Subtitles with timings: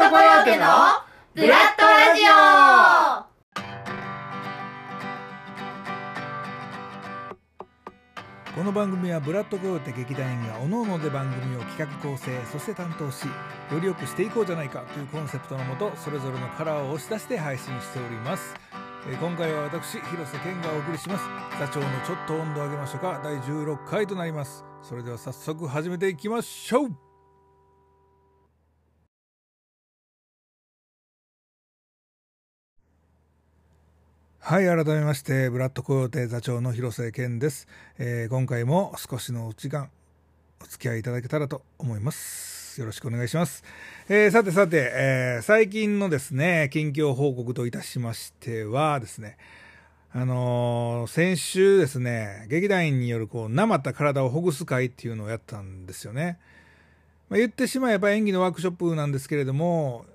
[0.00, 0.64] トコヨーテの
[1.34, 3.28] ブラッドラジオ。
[8.56, 13.32] この番組はブラッドコヨーテ劇団員が各々で番組を企画構成そして担当しよ
[13.78, 18.54] り良くしていこうじゃないかというコンセプトのもとそれぞれのカラーを押し出して配信しております。
[19.06, 21.24] え今回は私広瀬健がお送りします。
[21.58, 23.20] 座長のちょっと温度上げましょうか。
[23.22, 24.64] 第16回となります。
[24.80, 27.09] それでは早速始めていきましょう。
[34.42, 37.68] はい改めましてブラッドコヨー座長の広瀬健です、
[37.98, 39.90] えー今回も少しのお時間
[40.62, 42.80] お付き合いいただけたらと思います。
[42.80, 43.62] よろしくお願いします、
[44.08, 49.36] えーさてさて、えー最近のですね近況報告といたしましてはですね
[50.10, 56.38] あのー先週ですね劇団員によるこうなまった体をほぐす会っていうのをやったんですよね、
[57.28, 60.06] まあ、言ってしまえば演技のワークショップなんですけれども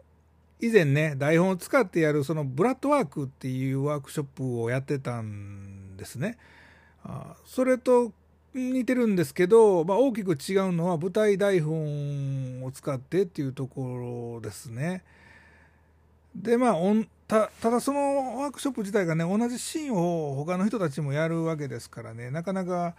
[0.59, 6.37] 以前ね台本を使ってやるそのブラッドワークっていうワークショップをやってたんですね。
[7.03, 8.11] あそれと
[8.53, 15.03] 似てるんですけど、まあ、大きく違うのは舞台台本を使ってっていうところですね。
[16.33, 16.75] でまあ
[17.27, 22.95] ただそのワークショップ自体がね同じシーンを他の人たちもやるわけですからねなかなか、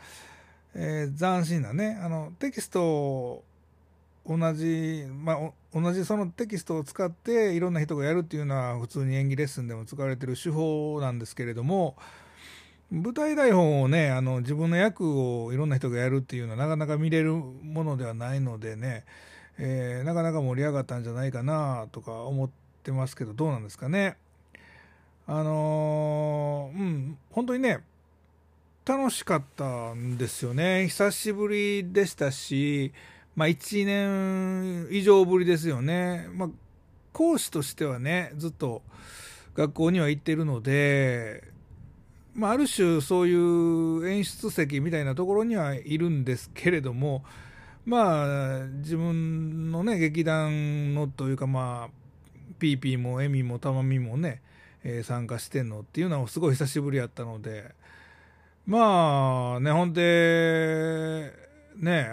[0.75, 3.45] えー斬新なねあのテキスト
[4.29, 11.97] 同じ、まあ、同じそのテキストを使っていろんな人がやるっていうのは普通に演技レッスンでも使われてる手法なんですけれども
[12.91, 19.05] 舞台台本をねあの自分の役をいろんな人がやるっていうのはなかなか見れるものではないのでね、
[19.59, 22.51] えーなかなか盛り上がったんじゃないかなとか思っ
[22.83, 24.17] てますけどどうなんですかね。
[25.27, 27.81] あのーうん本当にね
[28.85, 32.93] 楽しかったんですよね久しぶりでしたし
[33.37, 36.27] まあ、1年以上ぶりですよね。
[36.33, 36.49] まあ、
[37.13, 38.83] 講師としてはね、ずっと
[39.55, 41.45] 学校には行ってるので、
[42.35, 47.25] まあ、ある種そういう演出席みたいなところにはいるんですけれども、
[47.85, 52.07] まあ、自分のね、劇団のというか、まあ、
[52.59, 54.41] ピーピーもエミもタマミもね、
[54.83, 57.75] えー参加してんのっていうのはすごい久しぶりやったので、
[58.67, 61.33] まあ、ね、ほんで、
[61.77, 62.11] ね、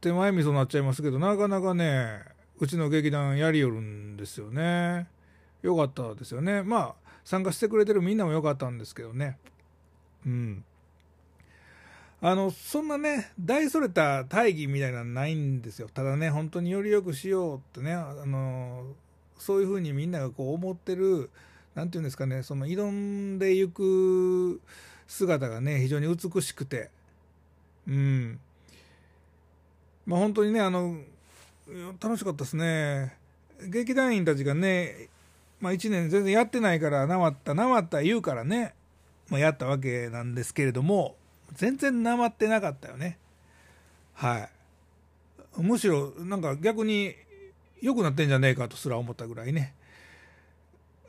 [0.00, 2.20] 手前味噌になっちゃいますけどなかなかね
[2.60, 5.06] うちの劇団やりよるんですよね。
[5.62, 6.62] よかったですよね。
[6.62, 6.94] まあ
[7.24, 9.38] 参加してくれてるみんなもよかったんですけどね。
[10.26, 10.64] うん。
[12.20, 15.88] あのそんなね大それた大義みたいなのないんですよ。
[15.92, 18.86] ただね本当により良くしようってねあの
[19.38, 21.30] そういうふうにみんながこう思ってる
[21.76, 24.60] なんていうんですかねその挑んでいく
[25.06, 26.90] 姿がね非常に美しくて。
[27.86, 28.40] うん。
[30.08, 30.96] まあ本当にねあの
[32.00, 33.14] 楽しかったですね。
[33.68, 35.10] 劇団員たちがね、
[35.60, 38.72] まあ、1年全然やってないからなまったなまった言うからね、
[39.28, 41.16] まあ、やったわけなんですけれども
[41.52, 43.18] 全然なまってなかったよね。
[44.14, 45.60] はい。
[45.60, 47.14] むしろなんか逆に
[47.82, 49.74] 良くなってんじゃねえかとすら思ったぐらいね。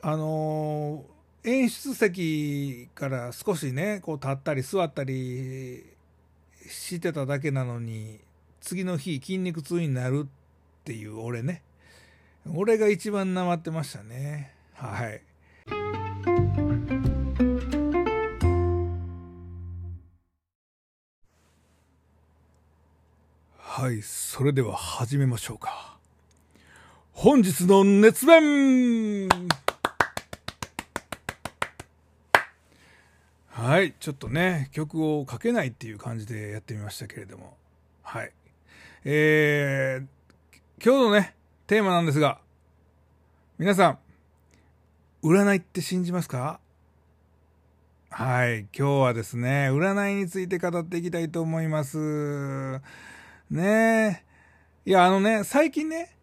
[0.02, 5.86] あのー演出席から少しねこう立ったり座ったり
[6.68, 8.20] してただけなのに
[8.62, 11.62] 次の日筋肉痛になるっていう俺ね。
[12.48, 14.54] 俺が一番なまってましたね。
[14.74, 15.22] はい。
[23.58, 25.98] はいそれでは始めましょうか。
[27.14, 29.30] 本日の熱弁。
[33.50, 37.56] はいちょっとね曲をかけないっていう感じでやってみましたけれども。
[38.02, 38.32] はい。
[39.06, 41.34] えー、今日のね
[41.68, 42.40] テーマなんですが
[43.58, 43.98] 皆さん
[45.24, 46.60] 占いって信じますか？
[48.10, 52.82] はい今日はですね占いについて語っていきたいと思います。
[53.50, 54.22] ね
[54.86, 54.90] え。
[54.90, 56.18] いやあのね最近ね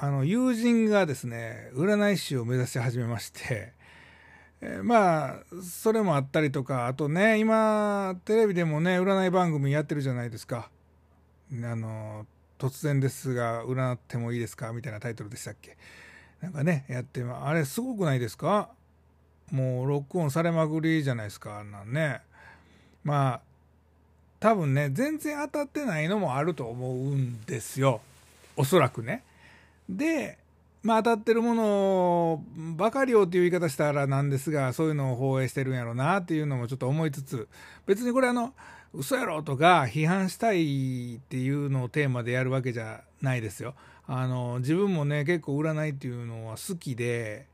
[0.00, 3.74] あの友人がですね占い師を目指し始めまして
[4.62, 10.70] えーまあそれもあったりとかあとね今テレビでもね占い番組やってるじゃないですか。
[11.52, 12.26] あの
[12.58, 14.72] 突然ですが占ってもいいですか？
[14.72, 15.76] みたいなタイトルでしたっけ？
[16.42, 18.70] なんかねやってあれすごくないですか？
[19.50, 21.60] もうロックオンされまくりじゃないですか？
[21.60, 22.20] あんなんね。
[23.04, 23.40] まあ
[24.40, 28.00] 多分ね全然当たってないのもあると思うんですよ。
[28.56, 29.22] おそらくね。
[29.88, 30.36] で
[30.82, 32.44] まあ当たってるもの
[32.76, 37.48] ばかりをっていう言い方したらなんですがそういうのを放映してるんやろうなっていうのもちょっと思いつつ
[37.86, 38.52] 別にこれあの
[38.98, 43.74] 嘘やろとか批判したいっていうのをテーマでやるわけじゃないですよ
[44.08, 47.46] あの自分もね結構占いっていうのは好きで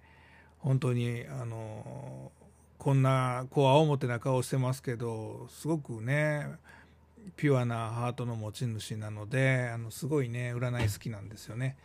[0.60, 2.32] 本当にあの
[2.78, 6.46] こんなこう青表な顔してますけどすごくね
[7.36, 11.76] ピュアなハートの持ち主なのであのすごいね占い好きなんですよね。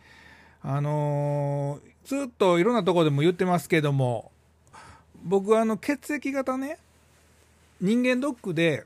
[0.62, 4.30] あのずっといろんなとこでも言ってますけども
[5.22, 6.78] 僕はあの血液型ね
[7.80, 8.84] 人間ドックで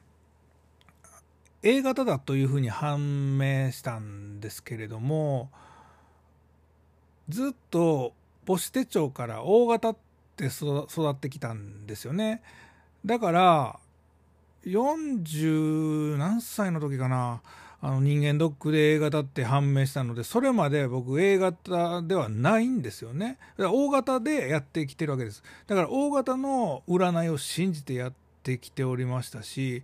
[1.67, 5.51] A 型だというふうに判明したんですけれども
[7.31, 8.13] ずっと
[8.47, 9.97] 母子手帳から O 型っ
[10.37, 12.43] て育ってきたんですよね。
[13.07, 13.79] だから
[14.67, 17.41] 40何歳の時かな
[17.81, 23.39] あの人間ドックで A 型って判明したのでそれまで僕 A 型ではないんですよね。
[23.57, 25.43] だから O 型でやってきてるわけです。
[25.67, 28.13] だから O 型の占いを信じてやっ
[28.43, 29.83] てきておりましたし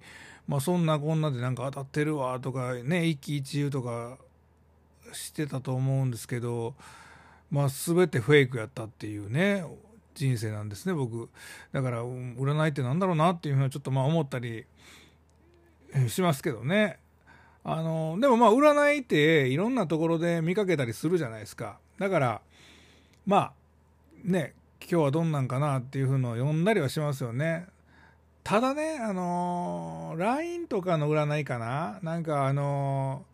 [0.50, 4.18] まあそんなこんなでなんか当たってるわとかね一喜一憂とか
[5.12, 6.74] してたと思うんですけど
[7.52, 9.64] まあ全てフェイクやったっていうね
[10.16, 11.28] 人生なんですね僕。
[11.70, 14.66] だから占いってなんだろうなっていうふうにちょっとまあ思ったり
[16.08, 16.98] しますけどね。
[17.62, 21.78] あのでもまあ占いっていろんなところで見かけたりするじゃないですか。
[22.00, 22.40] だから
[23.24, 23.52] まあ
[24.24, 27.66] ね今日はどんなんかなっていうふうのを読んだりはしますよね。
[28.42, 33.24] ただねあの LINE とかの占いかななんかあの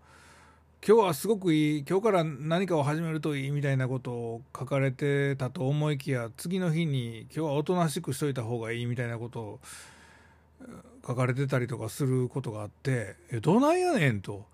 [0.87, 9.61] 今日はすごくいい今日から何かを始めるといいみたいなことを書かれてたと思いきや次の日に今日はおとなしくしといた方がいいみたいなことを
[11.07, 14.45] 書かれてたりとかすることがあってえどないやねんと。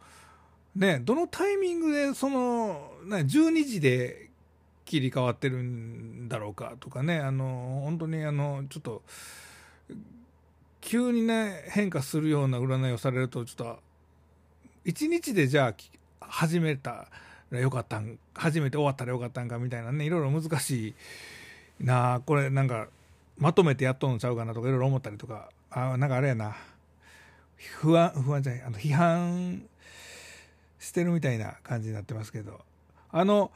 [0.74, 4.30] ね、どのタイミングでその、ね、12時で
[4.86, 9.02] 切り替わってるんだろうかとかねあの本当にあのちょっと
[10.82, 13.78] 急にね変化するような占いをされるとちょっと
[14.84, 15.74] 1日でじゃあ
[16.20, 17.06] 始めた
[17.50, 20.94] らよかったん初めて終わったらよかったんかみたいなねいろいろ難しい
[21.84, 22.88] なこれなんか
[23.38, 26.54] まとめてやっとんのちゃうかなとかいろいろ思ったりとかあなんかあれやな。
[27.80, 29.62] 不安不安じゃないあの批判
[30.80, 32.60] してるみたいな感じになってますけど。
[33.12, 33.52] あの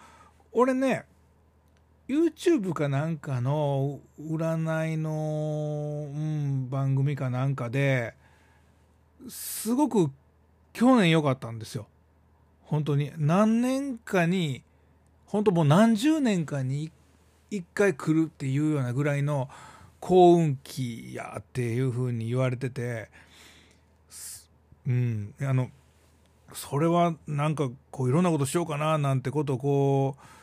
[0.53, 1.05] 俺ね
[2.09, 8.15] YouTube かなんかの占いの、うん、番組かなんかで
[9.29, 10.11] すごく
[10.73, 11.87] 去年良かったんですよ。
[12.63, 13.13] 本当に。
[13.17, 14.63] 何年かに
[15.27, 16.91] 本当もう何十年かに
[17.51, 19.49] 一回来るっていうようなぐらいの
[20.01, 23.09] 幸運期やっていうふうに言われてて
[24.87, 25.71] うんあの
[26.53, 30.36] それはなんかこういろんなことしようかななんてことをこう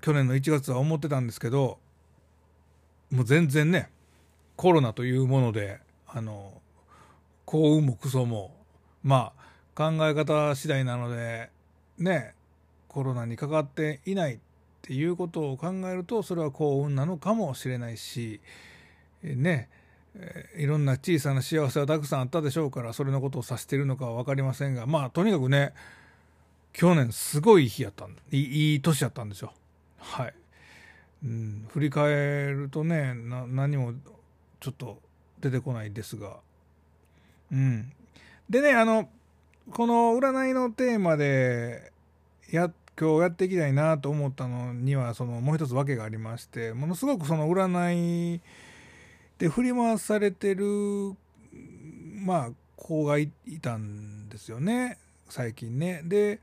[0.00, 1.78] 去年の1月は思ってたんですけど
[3.10, 3.90] もう全然ね
[4.56, 6.52] コロナというものであの
[7.44, 8.54] 幸運もクソも
[9.02, 11.50] まあ考え方次第なので
[11.98, 12.34] ね
[12.88, 14.38] コロナにかかっていないっ
[14.82, 18.40] ていうことを考えるとそれは幸運なのかもしれないし
[19.22, 19.68] ね
[20.56, 25.72] いろんな小さな幸せはたくさんあったでしょうからそれのことを指しているのかは分かりませんがまあとにかくね
[26.72, 29.52] 去年すごい日やったんいいい年やったんですよ。
[29.98, 30.34] はい、
[31.24, 33.92] うん、振り返るとね何も
[34.60, 34.98] ちょっと
[35.40, 36.38] 出てこないですが。
[37.52, 37.92] うん。
[38.50, 39.08] でねあの
[39.70, 41.92] この占いのテーマで
[42.50, 48.40] や今日やっていきたいなと思ったのにはそのもう一つ訳がありましてものすごくその占い
[49.38, 51.14] で振り回されてる
[52.24, 53.30] まあ子がい
[53.60, 56.00] たんですよね最近ね。
[56.04, 56.40] で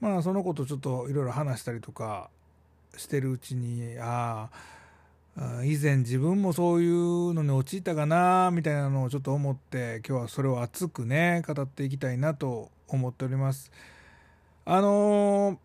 [0.00, 2.30] まあその子とちょっといろいろ話したりとか
[2.96, 4.48] してるうちにあ
[5.36, 13.72] あ以前自分もそういうのに陥ったかなみたいなのをちょっと思って今日はそれを熱くね語っていきたいなと思っております。
[14.64, 15.56] あのー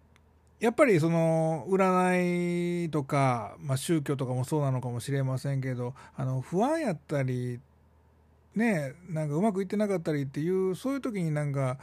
[0.59, 7.61] やっぱりその占いとか、まあ、宗教とかもそうなのかもしれませんけどあの不安やったり
[8.55, 11.77] ねなんかうまくいってなかったりっていうそういう時になんか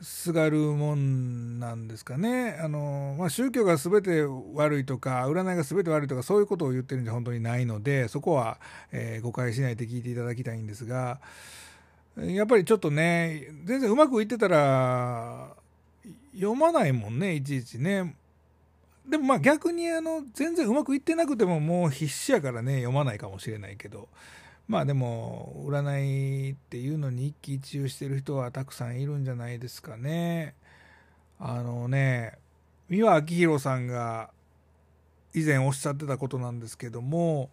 [0.00, 2.58] すがるもんなんですかね。
[2.60, 4.24] あの、まあ、宗教が全て
[4.54, 8.58] 悪いとか占いが全て悪いとかそういうことを言ってるんじゃ本当にないのでそこは、
[8.92, 11.18] えー、誤解しないで聞いていただきたいんですが
[12.18, 15.48] やっぱりちょっとね全然うまくいってたら
[16.34, 18.14] 読まないもんねいちいちね。
[19.08, 24.08] でもまあ逆にあの全然うまくいってなくてももう必死やからね読まないかもしれないけど。
[24.68, 30.54] まあでも占いっていうのに一喜一憂してる人はたくさんいるんじゃないですかね
[31.38, 32.38] あのね
[32.88, 34.30] 三輪明宏さんが
[35.34, 37.50] 以前おっしゃってたことなんですけども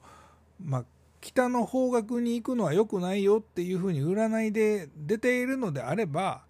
[0.63, 0.85] まあ
[1.21, 6.41] 北の方角に行くのは良くないよっていうふうに占いで出ているのであれば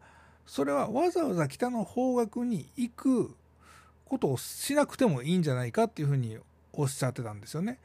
[0.46, 3.36] それはわざわざ北の方角に行く
[4.06, 6.38] ことをしなくてもいいんじゃないかっていうふうに
[6.74, 7.80] おっしゃってたんですよね。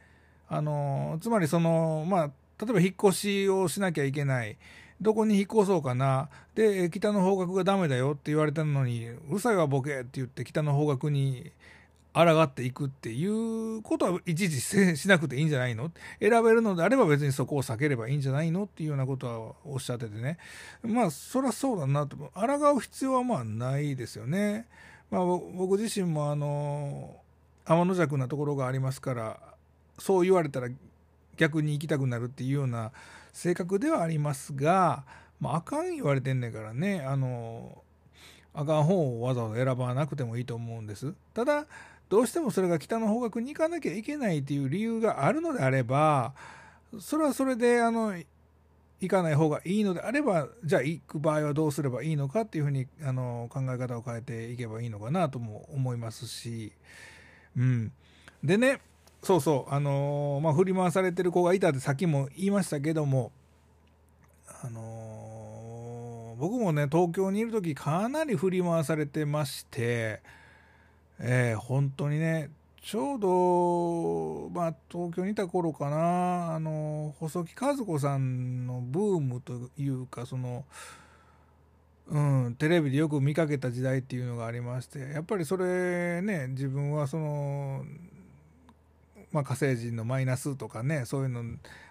[0.47, 4.57] あのつまりそのまあ例えば引っ越しをしなきゃいけない。
[5.01, 6.29] どこに引っ越そうかな。
[6.55, 11.51] で北の方角がダメだよって言われたのにうるさいわボケって言って北の方角に
[12.13, 15.91] 抗っていくっていうことはいちいちしなくていいんじゃないの？
[16.19, 20.37] 選べるのであれば別にそこを避ければいいんじゃないのっていうようなことはおっしゃっててね。
[20.83, 22.17] まあそりゃそうだなと。
[22.17, 24.67] 抗う必要はまあないですよね。
[25.11, 27.15] まあ、僕自身もあの
[27.65, 29.39] 天の弱なところがありますから
[29.97, 30.67] そう言われたら
[31.39, 32.91] 逆に行きたくなるっていうような
[33.31, 35.05] 性格ではありますが、
[35.39, 37.81] まあ、あかん言われてんねんからねあの
[38.53, 41.13] あかん方をわざわざ選ばなくてもいいと思うんです。
[41.33, 41.65] ただ
[42.09, 46.33] どうしてもそれが北の方角に行かなきゃいけないっていう理由があるのであれば
[46.99, 48.13] それはそれであの
[48.99, 56.73] 行かない方がいいのであればじゃあ行く場合はどうすればいいのかっていうふうにあの考え方を変えていけばいいのかなとも思いますし、
[57.55, 57.91] うん、
[58.43, 58.81] でね
[59.23, 63.31] そうそうあのまあ振り回されてる子がいたってさっきも言いましたけども
[64.63, 70.21] あの僕もね東京にいる時かなり振り回されてまして。
[71.21, 72.49] えー、本当にね
[72.81, 80.63] ちょうど、まあ、東京にいた頃かなあの細木和子さんのブームというかその、
[82.07, 87.83] うん、テレビでよく見かけた時代っていうのがありましてやっぱりそれね自分はその、
[89.31, 91.43] まあ、火星人のマイナスとかねそういうの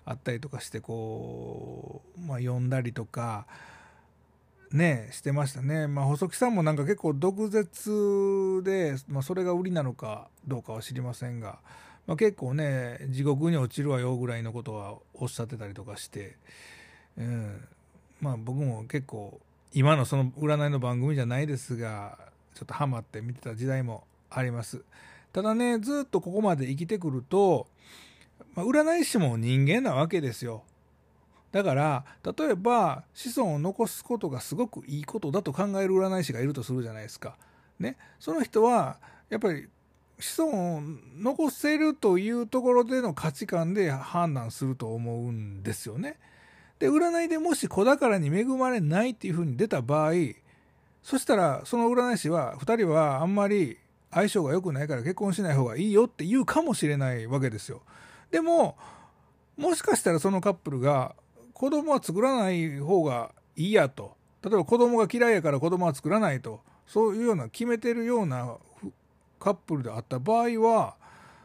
[0.05, 3.47] あったりとかしてこう、まあ、読んだりとか。
[4.73, 11.59] ねしてましたね、まあ、細木さんもなんか結構毒舌で、まあ、それが売りなのかどうかは知りませんが、
[12.07, 16.37] まあ、結構ね地獄に落ちるわよぐらいのことはおっしゃってたりとかして、
[17.17, 17.65] うん、
[18.21, 19.41] まあ僕も結構
[19.73, 22.19] 今のその占いの番組じゃないですが
[22.55, 24.83] ちょっとハマって見てた時代もあります
[25.33, 27.67] ただねずっとここまで生きてくると、
[28.55, 30.63] まあ、占い師も人間なわけですよ
[31.53, 37.37] だから例えば子孫を残すことがすごくいいことだと考える占い師がいるとするじゃないですか。
[37.79, 38.99] ね、その人は
[39.31, 39.69] やっぱり
[40.19, 40.83] 子孫を
[41.17, 46.19] 残せるというところでの価値観で判断すると思うんですよね。
[46.79, 50.13] で占いでもし子宝に恵まれないっていうふうに出た場合
[51.03, 53.79] そしたらその占い師は2人はあんまり
[54.11, 57.83] 相性が良くないから結婚しない方がいいよって言うかもしれないわけですよ。
[58.31, 58.77] でも
[59.57, 61.15] もしかしたらそのカップルが
[61.53, 68.57] 子供は作らない方がいいやと例えば子供が嫌いやから子供は作らないとそういうような決めてるような
[69.41, 70.97] カップルであった場合は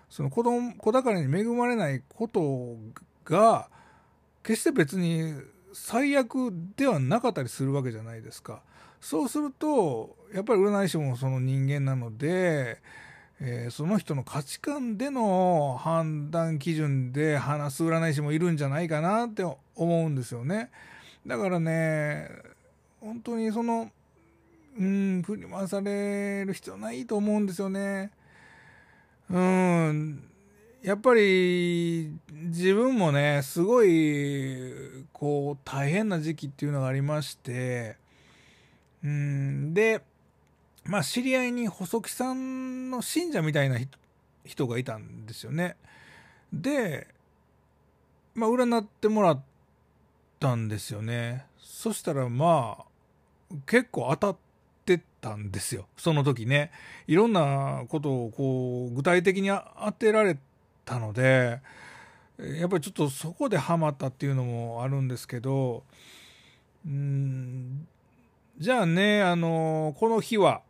[0.10, 2.78] その子供子宝に恵まれないこと
[3.26, 3.68] が
[4.44, 5.34] 決して別に
[5.74, 8.62] 最悪ではなかったりするわけじゃないですか。
[9.04, 12.82] そうするとやっぱり占い師もその人間なので
[13.46, 20.70] えー、その人の価値観での判断基準で話す占い師もいるんじゃないかなって思うんですよね。
[21.28, 22.30] だからね、
[23.02, 23.92] 本当にその、
[24.80, 28.12] うん、振り回される必要ないと思うんですよね。
[29.30, 30.24] うん、
[30.82, 37.98] やっぱり自分もね、すごい、こう、大変な時期っていうのがありまして、
[39.04, 40.02] うん、で、
[40.86, 43.78] まあ、知り合いに細木さんの信者みたいな
[44.46, 45.76] 人がいたんですよね。
[46.52, 47.08] で、
[48.36, 49.42] まあ、占ってもらっ
[50.40, 51.46] たんですよね。
[51.58, 54.38] そしたら、まあ、結構当たっ
[54.86, 55.88] てたんですよ。
[55.98, 56.72] その時ね。
[57.08, 60.38] いろんなことをこう、具体的に当てられ
[60.86, 61.62] たので、
[62.40, 65.84] やっぱりちょっとそこでハマったっていうのもあるんですけど、
[66.86, 67.88] うん、
[68.58, 70.62] じゃあね、あの、この日は、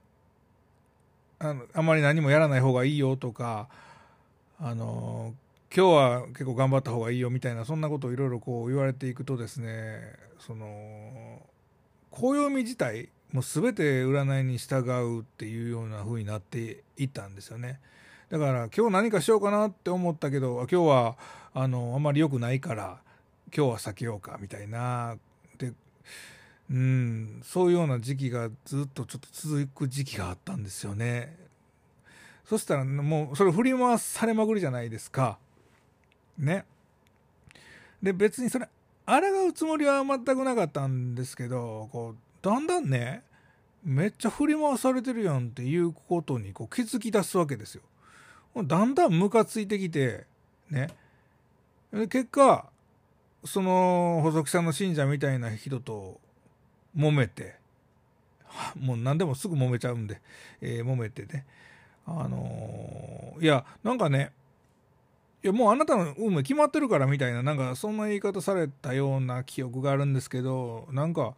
[1.44, 3.68] あのあまり何もやらない方がいいよとか
[4.60, 5.34] あの
[5.76, 10.00] 今日は結構頑張った方がいいよみたいなそんなことをいろいろこう言われていくとですね
[10.40, 11.42] その
[12.12, 17.80] 暦自体もう全て占いに従うっていうような風になっていったんですよね。
[18.30, 21.18] だから今日何かしようかなって思ったけど今日は
[21.54, 23.00] あのあんまり良くないから
[23.56, 25.18] 今日は避けようかみたいな
[25.58, 25.74] で
[26.72, 31.38] うん、そういうような時期がずっとちょっと続く時期があったんですよね。
[32.46, 35.38] そしたらもうそれ振り回されまくりじゃないですか。
[36.38, 36.66] ね。
[38.02, 38.68] で別にそれ
[39.06, 43.24] 抗うつもりは全くなかったんですけどこうだんだんね
[43.84, 47.82] めっちゃ振り回されてるやんっていうことにこう気づき出すわけですよ。
[48.56, 50.26] だんだんムカついてきて
[50.70, 50.90] ね
[51.92, 52.70] 結果
[53.46, 56.20] その細木さんの信者みたいな人と
[56.96, 57.56] 揉めて。
[58.80, 60.22] もう何でもすぐ揉めちゃうんで、
[60.62, 61.46] えー、揉めてね。
[62.06, 64.32] あのーいやなんかね
[65.44, 71.34] いやもうあなたの運命決まってるからみたいななんかそんな言い方されたような記憶があるんですけどなんか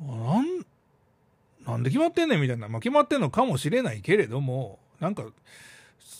[0.00, 0.64] なん
[1.66, 5.24] なんで決まってんねんみたいな、まあ、決まってんのかもしれないけれどもなんか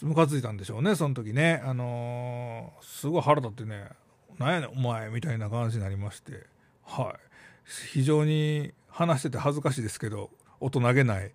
[0.02, 1.62] ムカついたんでしょうねその時ね。
[1.64, 3.88] あのーすごい腹立ってね
[4.38, 6.44] 「なんやねんお前」みたいな感じになりまして。
[6.84, 7.27] はい。
[7.68, 11.30] 非常に話してて恥ずかしいですけど大人げない、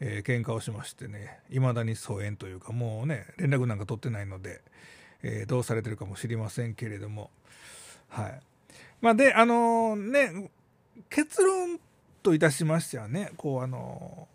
[0.00, 4.62] えー喧嘩をしましてねいまだに疎遠というかもうね連絡なんか取ってないので、
[5.22, 7.30] えーどうされてるかもしれませんけれども
[8.08, 8.40] はい。
[9.00, 10.50] まあであのね
[11.10, 11.78] 結論
[12.22, 14.28] といたしましてはねこうあの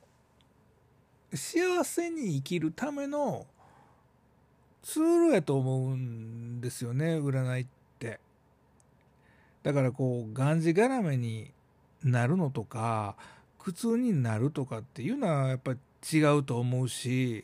[1.33, 3.45] 幸せに生きるための
[4.83, 7.78] ツールやと思うんですよね占いって。
[9.63, 11.51] だからこうがんじがらめに
[12.03, 13.15] なるのとか
[13.57, 15.73] 苦痛になるとかっていうのはやっぱ
[16.11, 17.43] 違うと思うし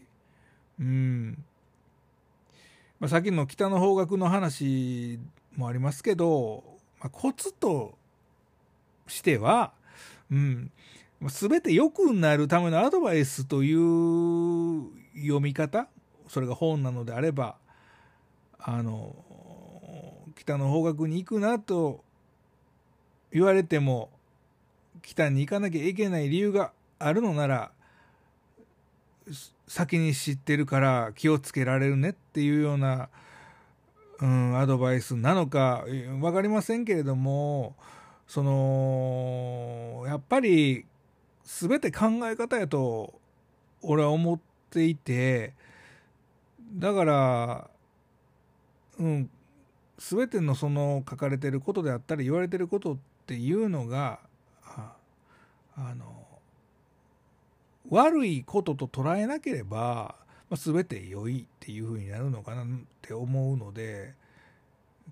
[0.79, 1.43] うん、
[2.99, 5.19] まあ、さっきの北の方角の話
[5.55, 6.63] もありますけど、
[6.99, 7.97] まあ、コツと
[9.07, 9.73] しては、
[10.31, 10.71] うん、
[11.19, 15.87] まあ全て良くなるためのアドバイスという読み方
[16.27, 17.55] それが本なのであれば
[18.59, 19.15] あの
[20.35, 22.04] 北の方角に行くなと
[23.31, 24.09] 言われても
[25.01, 27.71] 北に行かなきゃいけない理由があるのなら
[29.67, 33.09] 先に知ってるから気をつけられるねっていうような、
[34.19, 35.83] うん、アドバイスなのか
[36.19, 37.75] 分かりませんけれども
[38.27, 40.85] そのやっぱり
[41.43, 43.13] 全て考え方やと
[43.81, 44.39] 俺は思っ
[44.69, 45.53] ていて
[46.73, 47.69] だから
[48.99, 49.29] うん
[49.97, 54.19] 全てのその書かれてることであったり言われてることっていうのが
[55.77, 56.25] あの
[57.89, 60.15] 悪いことと捉えなければ、
[60.49, 62.65] まあ、全て良いっていうふうになるのかなっ
[63.01, 64.13] て思うので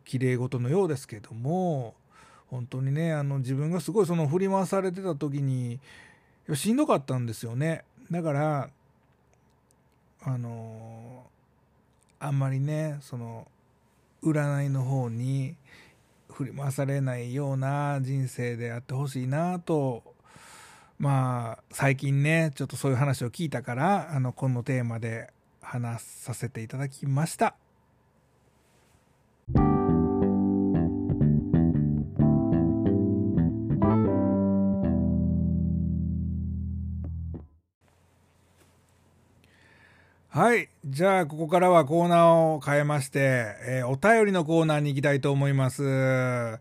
[0.05, 1.95] 綺麗事のようですけども
[2.49, 5.79] 本当にねあの自分がすごいその振り回されてた時に
[6.53, 7.83] しんどかったんですよね。
[8.11, 8.69] だから
[10.23, 11.23] あの
[12.19, 13.47] あんまりねその
[14.23, 15.55] 占いの方に
[16.31, 20.03] 振り回されないような人生であってほしいなと
[20.97, 25.31] まあ最近ねちょっとそういう話を聞いたからあのこのテーマで
[25.61, 27.55] 話させていただきました。
[40.35, 40.67] はい。
[40.83, 45.83] じゃあ、ここからはコーナーを変えまして、えーお便りのコーナーに行きたいと思います。
[45.83, 46.57] は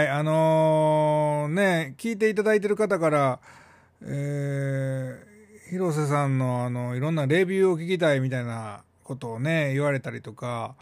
[0.00, 0.08] い。
[0.08, 3.40] あのーね、聞いていただいてる方から、
[4.00, 10.74] えー広瀬さんの、あの、いろんなレビューを聞きたいみたいなことをね、言われたりとか、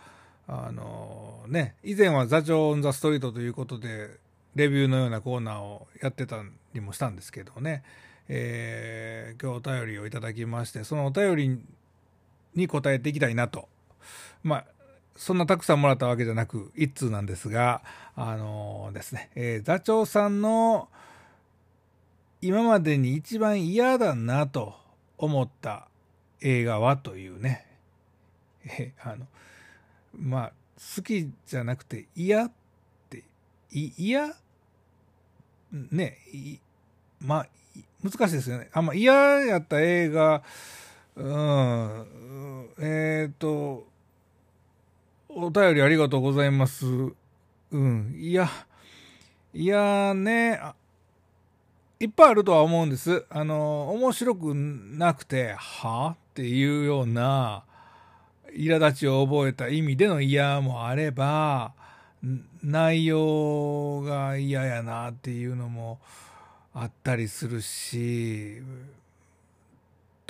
[0.46, 4.10] あのーね、以前は座長オンザストリートということで、
[4.54, 6.36] レビューのようなコーナーをやってた
[6.72, 7.82] りもしたんですけどね、
[8.28, 11.60] えー今日お便りをいただきまして、そのお便り
[12.54, 13.68] に答えていきたいなと。
[14.42, 14.64] まあ、
[15.16, 17.82] そんなたくさんもらったわけじゃなく、一通なんですが、
[18.16, 20.88] あのーですね、えー座長さんの
[22.40, 24.74] 今までに一番嫌だなと
[25.18, 25.88] 思った
[26.40, 27.66] 映画はというね、
[28.64, 29.26] えーあの、
[30.18, 30.52] まあ、
[30.96, 32.52] 好きじゃなくて嫌っ
[33.08, 33.22] て、
[33.70, 34.34] 嫌？
[35.90, 36.58] ね、い
[37.18, 37.46] まあ、
[38.02, 38.68] 難しいですよね。
[38.74, 40.42] あんま嫌やった映画、
[41.16, 43.86] うん、えっ、と、
[45.28, 46.86] お便りありがとうございます。
[46.86, 48.48] うん、いや、
[49.52, 50.60] いやね、
[52.00, 53.26] いっぱいあるとは思うんです。
[53.28, 57.64] あの、面白くなくて、はっていうような、
[58.54, 61.74] 苛立ちを覚えた意味での嫌もあれば、
[62.62, 65.98] 内容が嫌やなっていうのも
[66.74, 68.62] あったりするし、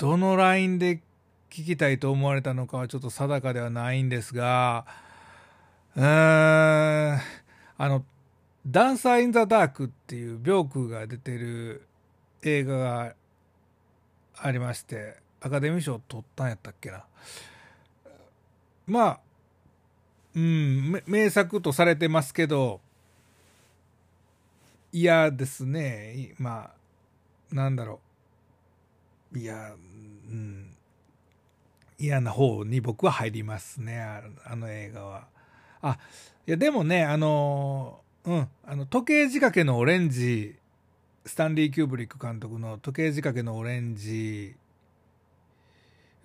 [0.03, 0.97] どのラインで
[1.49, 4.85] 聞きたいと思われたのかはちょっと定かではないんですが、
[5.95, 6.05] うーん、
[7.15, 7.21] あ
[7.77, 8.03] の、
[8.67, 11.87] ダンサー・イン・ザ・ダークっていうビョークが出てる
[12.41, 13.15] 映画が
[14.35, 17.05] ありまして、アカデミー賞取ったんやったっけな。
[18.85, 19.19] まあ、
[20.35, 22.81] うん、名作とされてますけど、
[24.91, 26.35] 嫌ですね。
[26.39, 26.71] ま
[27.53, 28.12] あ、なんだろう。
[29.35, 29.73] いや、
[30.29, 30.75] うん、
[31.99, 33.99] 嫌な方に僕は入りますね、
[34.45, 35.27] あの映画は。
[35.81, 35.97] あ、
[36.47, 40.55] いや、でもね、あの、うん、あの、時計仕掛けのオレンジ、
[41.25, 44.55] スタンリー・キューブリック監督の時計仕掛けのオレンジ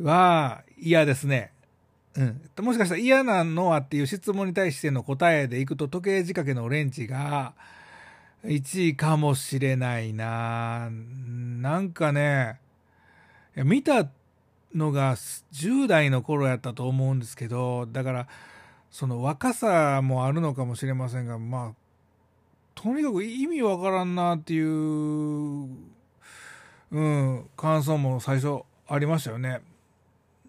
[0.01, 1.53] は嫌ですね。
[2.17, 2.23] う
[2.63, 7.55] ん、もしかしたら嫌なのはっていう質問に対しての答えでいくと時計仕掛けのオレンジが
[8.45, 12.59] 1位かもしれないななんかね
[13.65, 14.09] 見た
[14.75, 18.29] のが10代の頃やったと思うんですけどだから
[18.91, 21.89] その若さもあるのかもしれませんがまあ
[22.75, 24.69] とにかく意味わからんなっていう、
[26.93, 29.61] うん、感想も最初ありましたよね。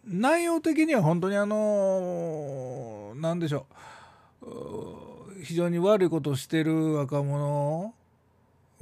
[0.06, 3.66] 内容的には本当にあの何でしょ
[4.42, 7.94] う非常に悪いことをしてる若者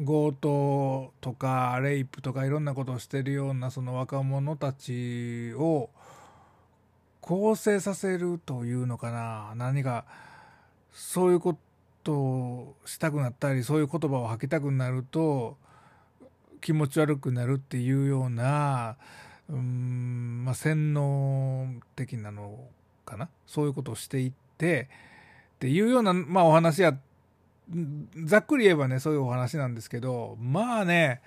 [0.04, 5.90] 強盗とかレイプとかいろんなことをしてるようなその若者たちを
[7.22, 9.54] 構成させるというのかな。
[9.56, 10.06] 何か
[10.94, 11.58] そういうこ
[12.04, 15.58] とをしたくなったりそういう言葉を吐きたくなると
[16.62, 18.98] 気持ち悪くなるっていうような
[19.50, 22.60] うんまあ洗脳的なの
[23.06, 23.30] かな。
[23.48, 24.90] そういうことをしていって
[25.56, 27.00] っていうような、まあ、お話やっ
[28.26, 31.22] ざっくり言えばねそういうお話なんですけどまあね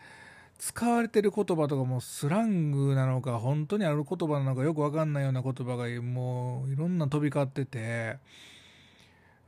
[0.59, 8.19] 使われてる言葉とかもスラングなのか本当にある言葉なのかよく分かんないような言葉がもういろんな飛び交ってて。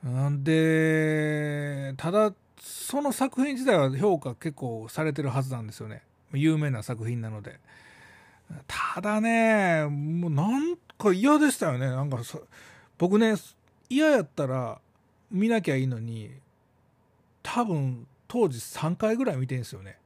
[0.04, 6.02] んでただその作品自体は評価結構されてるはずなんですよね。
[6.32, 7.60] 有名な作品なので。
[8.66, 11.86] ただねもうなんか嫌でしたよね。
[11.86, 12.18] なんか
[12.98, 13.34] 僕ね
[13.88, 14.80] 嫌やったら
[15.30, 16.30] 見なきゃいいのに
[17.42, 19.98] 多分当時3回ぐらい見てんですよね。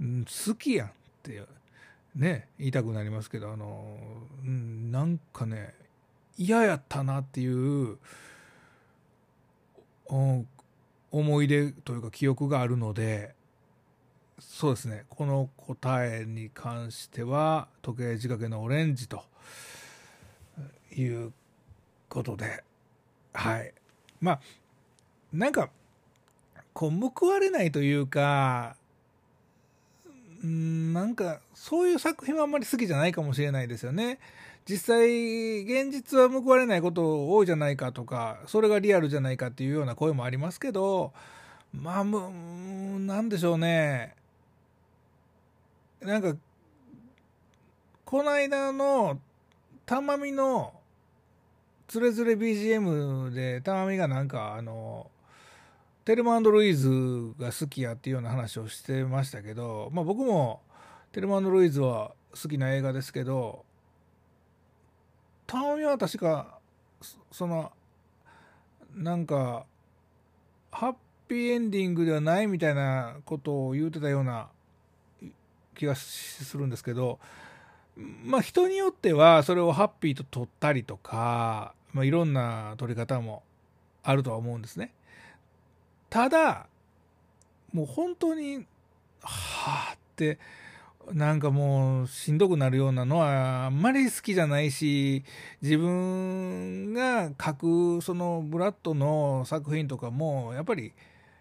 [0.00, 0.90] 好きやんっ
[1.22, 1.42] て
[2.14, 3.98] ね言いたくなりますけどあの、
[4.44, 5.74] うん、なんかね
[6.36, 7.98] 嫌やったなっていう、
[11.10, 13.34] 思い出というか記憶があるので
[14.38, 19.24] そうですねこの答えに関しては時計仕掛けのオレンジと
[20.96, 21.32] いう
[22.08, 22.62] ことで
[23.34, 23.72] はい
[24.20, 24.40] まあ
[25.32, 25.70] なんか
[26.78, 28.76] こう報われないというか
[30.46, 34.20] んなんかそういう作品はあんまり好きじゃないかもしれないですよね。
[34.64, 41.12] 実際現実は報われないこと多いじゃないかとかそれがリアルじゃないかっていうような声もありますけど
[41.74, 44.14] まあなんでしょうね
[46.00, 46.36] なんか
[48.04, 49.18] この間の
[49.84, 50.74] たまみの
[51.88, 55.10] つれづれ BGM でたまみがなんかあの
[56.08, 60.62] テルマルイーズが好きやっていうような話をしてましたけど、まあ、僕も
[61.12, 63.66] テルマルイーズは好きな映画ですけど
[65.46, 66.60] タオミは確か
[67.30, 67.72] その
[68.94, 69.66] なんか
[70.72, 70.94] ハッ
[71.28, 74.48] ピーエンディングではないみたいなことを言うてたような
[75.76, 77.18] 気がするんですけど
[78.24, 83.42] まあ人によってはそれをハッピーと取ったりとか、まあ、いろんな取り方も
[84.02, 84.94] あるとは思うんですね。
[86.10, 86.66] ただ
[87.72, 88.66] もう本当に
[89.22, 90.38] はあって
[91.12, 95.24] なんかもうしんどくなるようなのはあんまり好きじゃないし
[95.62, 100.92] 自分が書くそのブラッドの作品とかもやっぱり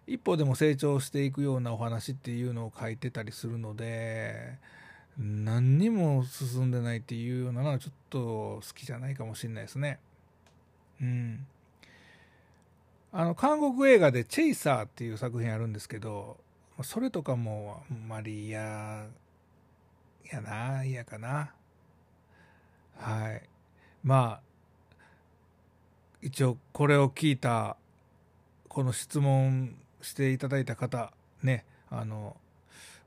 [0.06, 4.58] 一歩でも成長していくようなお話っていうのを書いてたりするので
[5.17, 9.99] 何にも進んでないっていうようなのはちょっと好きじゃないかもしれないですね。
[11.01, 11.45] うん
[13.12, 16.38] あの韓国映画で「チェイサー」っていう作品あるんですけど
[16.84, 19.08] それとかもあんまり嫌
[20.32, 21.54] やな嫌かな
[22.98, 23.41] はい
[24.04, 24.48] まあ
[26.22, 27.78] 一応これを聞いた
[28.67, 32.36] この質問していただいた方ねあの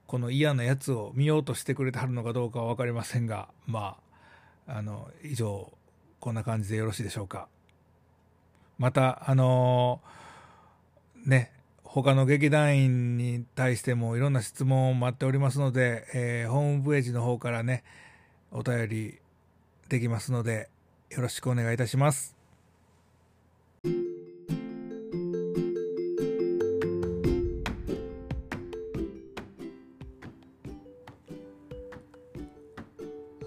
[0.06, 3.96] この嫌なやつを見ようとしてくれてはるのかどうかは分かりませんがま
[4.66, 5.72] ああの以上
[6.18, 7.48] こんな感じでよろしいでしょうか。
[8.80, 11.52] またあのー、ね
[11.84, 17.84] 他の劇団員に対してもいろんな質問を待っておりますので、えー、ホームページの方からね
[18.50, 19.18] お便り
[19.90, 20.70] できますので
[21.10, 22.34] よろしくお願いいたします。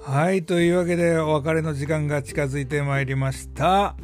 [0.05, 3.95] はい、というわけでお別れの時間が近づいてまいりました。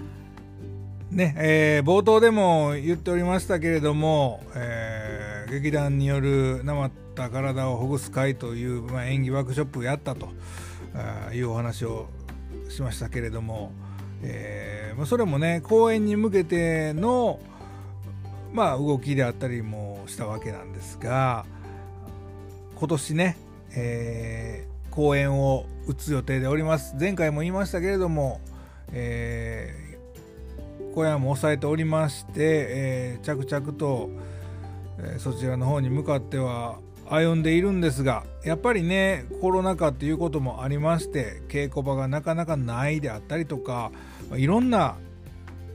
[1.19, 10.29] ねえー、冒頭でも言っておりましたけれども、えー、劇団によるなまった体をほぐす会という、まあ、演技ワークショップをやったと
[11.33, 12.07] いうお話を
[12.69, 13.73] しましたけれども、
[14.23, 17.41] えーま、それもね公演に向けての、
[18.53, 21.45] まあ、動きであったりもしたわけなんですが
[22.75, 23.37] 今年ね、
[23.75, 26.95] え公演を打つ予定でおります。
[26.97, 28.39] 前回も言いましたけれども、
[28.93, 29.88] えー、
[30.99, 34.09] 公演も抑えておりまして、えー、着々と、
[34.97, 43.93] えー、そちらの方に向かっては歩んでいるんですがやっぱりねコロナ禍っていうこともありまして稽古場がなかなかないであったりとか
[44.35, 44.97] いろんな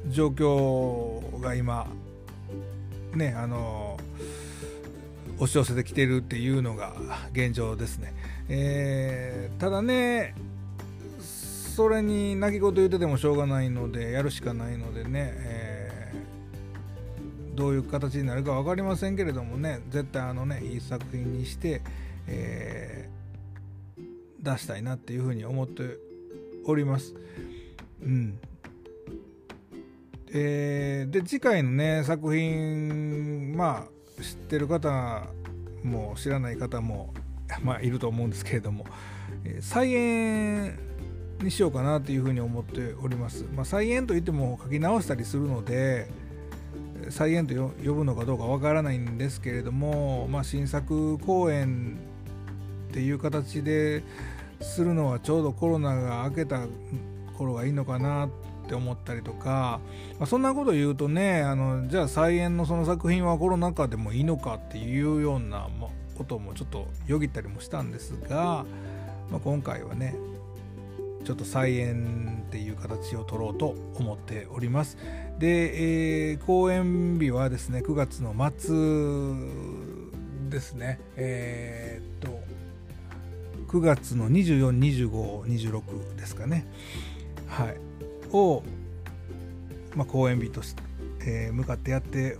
[0.09, 1.87] 状況が今
[3.15, 3.97] ねあの
[5.39, 6.93] 押し寄せてきてるっていうのが
[7.33, 8.13] 現状ですね、
[8.51, 10.35] えー、ただね
[11.75, 21.83] それに泣き言言っててもしょうがないのでやるしかないのでね、えー、どういう形になるか分かりませんけれどもね絶対あのねいい作品にして、
[22.29, 25.97] えー、出したいなっていうふうに思って
[26.65, 27.13] おります。
[28.01, 28.39] うん、
[30.33, 35.27] えー、で次回のね作品まあ知ってる方
[35.83, 37.13] も知らない方も、
[37.65, 38.85] まあ、いると思うんですけれども、
[39.45, 40.94] えー、再演
[41.42, 43.44] にしようかなというふうに思っております。
[43.55, 46.09] まあ、再演といっても書き直したりするので
[47.11, 51.99] 再演と呼ぶのかどうかわからないんですけれども、まあ、新作公演
[52.90, 54.03] っていう形で
[54.61, 56.66] するのはちょうどコロナが明けた
[57.37, 58.31] 頃がいいのかなっ
[58.66, 59.81] て思ったりとか、
[60.18, 65.68] まあ、そんなこと言うとねあのじゃあ再演のその作品はコロナ禍でもいいのかっていうような
[66.16, 68.64] こともちょっとよぎったりもしたんですが、
[69.31, 70.14] まあ、今回はね
[71.25, 74.97] ちょっと再演っていう形を取ろうと思っております。
[75.39, 78.75] で、えー、公演日はですね9月の末
[80.51, 81.01] ですね。
[81.17, 82.39] えー、っと
[83.69, 86.67] 9月の242526ですかね。
[87.49, 87.77] はい。
[88.31, 88.63] を、
[89.97, 90.83] まあ、公演日として、
[91.21, 92.37] えー、向かってやって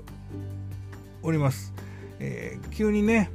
[1.23, 1.73] おります、
[2.18, 3.31] えー、急にね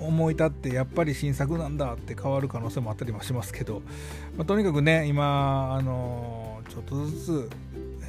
[0.00, 3.80] 思い立ってやっぱり新作なんだって変わる可能性もあったりもしますけど、
[4.36, 7.50] まあ、とにかくね今あのちょっとずつ、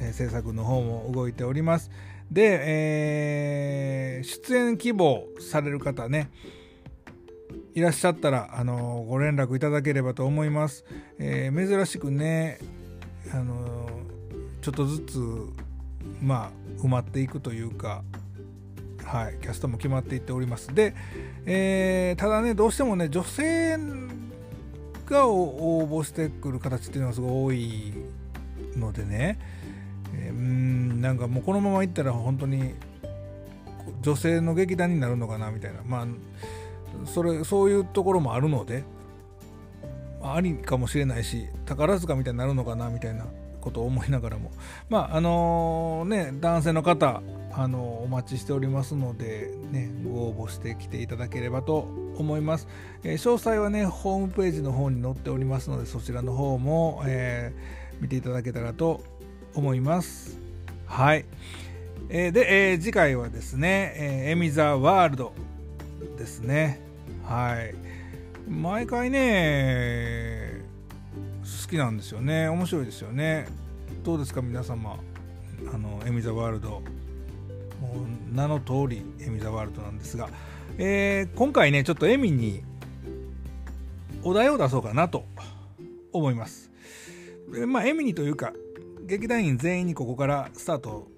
[0.00, 1.90] えー、制作の方も動いております。
[2.30, 6.30] で、えー、出演希望される方ね
[7.74, 10.84] いらっしゃったら、あのご連絡いただければと思います、
[11.18, 12.58] えー、珍しくね
[13.32, 13.88] あの
[14.60, 15.18] ちょっとずつ
[16.20, 18.02] まあ埋まっていくというか
[19.04, 20.74] はいキャストも決まっていっております。
[20.74, 20.94] で、
[21.46, 23.78] えー、ただねどうしてもね女性
[25.08, 27.92] が応募してくる形っていうのがすごい
[28.74, 29.38] 多いのでね、
[30.14, 32.74] えー、うんなんかもうこのままいったら本当に
[34.02, 35.80] 女性の劇団になるのかなみたいな。
[35.84, 36.06] まあ
[37.04, 38.82] それそういうところもあるので
[40.22, 43.26] ありかもしれないし宝塚みたいになるのかなみたいな。
[43.60, 44.50] ことを思いながらも。
[44.88, 52.68] まああのね男性の方あのお待ちしておりますので、ね、ご応募してきていただければと思います、
[53.02, 59.02] えー、詳細はねホームページの方に載っておりますのでそちらの方も、えー、見ていただけたらと
[59.54, 60.38] 思います。
[60.86, 61.24] はい、
[62.10, 65.32] えー、で、えー、次回はですね、えー、エミザワールド
[66.16, 66.80] ですね。
[67.24, 67.74] はい。
[68.48, 69.20] 毎回ね
[71.62, 72.48] 好きなんですよね。
[72.48, 73.46] 面白いですよね。
[74.04, 74.98] どうですか皆様。
[75.72, 76.70] あのエミザワールド。
[76.70, 76.82] も
[78.32, 80.28] う名の通りエミザワールドなんですが、
[80.78, 82.62] えー、今回ねちょっとエミに
[84.22, 85.24] お題を出そうかなと
[86.12, 86.70] 思います。
[87.66, 88.52] まあエミにというか
[89.06, 91.08] 劇団員全員にここからスタート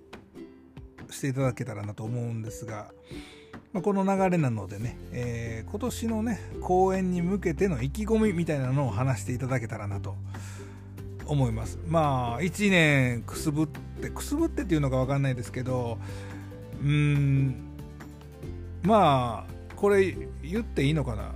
[1.11, 2.93] していただけたらなと思うんですが。
[3.73, 10.17] まあ、この流れなのでね、えー、今年のね公演に向けての意気込みみたいなのを話していただけたらなと
[11.27, 11.79] 思います。
[11.87, 15.99] まあ1年くすぶってくすぶってっていうのか分かんないですけど
[16.83, 17.55] うーん
[18.83, 21.33] まあこれ言っていいのかな。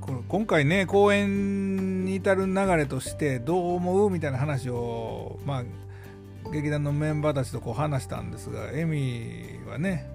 [0.00, 10.11] これ今回ね公演に至る流れとしてどう思うみたいな話をまあ劇団のメンバーたちとこう話したんですがエミはね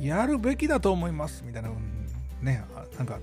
[0.00, 1.70] やるべきだと思いますみたいな
[2.40, 2.64] ね
[2.96, 3.18] なんか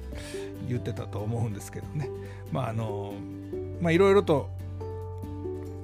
[0.68, 2.10] 言ってたと思うんですけどね
[2.52, 3.14] まああの
[3.82, 4.50] まあいろいろと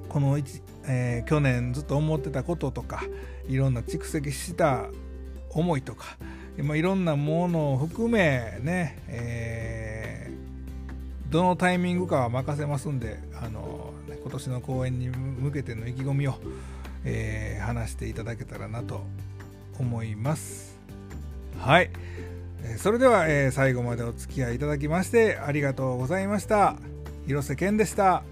[0.08, 0.38] この
[0.86, 3.02] えー、去年ずっと思ってたこととか
[3.48, 4.86] いろんな蓄積した
[5.50, 6.16] 思いとか、
[6.58, 16.34] まあ、いろんなものを含めね、えー、どのタイミングかは任せますんであの今年の公演に向けての意気込みを、
[17.04, 19.02] えー、話していただけたらなと
[19.78, 20.73] 思います。
[21.58, 21.90] はい。
[22.78, 26.76] それでは、えー、最後までお付き合いいただきましてありがとうございました。
[27.26, 28.22] 広瀬健でした。